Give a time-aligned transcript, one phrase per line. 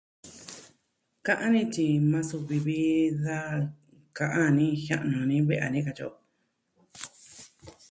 [1.25, 2.79] Ka'an ni tyi, maa suvi vi
[3.23, 3.37] da.
[4.17, 6.11] Ka'an ni jia'nu ni ve a ni katyi o.